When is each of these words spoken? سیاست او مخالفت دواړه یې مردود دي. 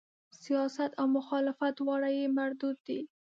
سیاست 0.43 0.91
او 0.99 1.07
مخالفت 1.17 1.71
دواړه 1.79 2.09
یې 2.17 2.25
مردود 2.37 2.77
دي. 2.87 2.99